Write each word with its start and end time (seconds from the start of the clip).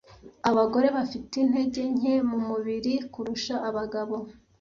Abagore 0.49 0.87
bafite 0.97 1.33
intege 1.43 1.81
nke 1.95 2.15
mumubiri 2.29 2.93
kurusha 3.13 3.55
abagabo 3.69 4.15